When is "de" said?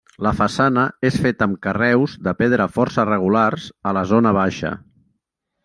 2.29-2.33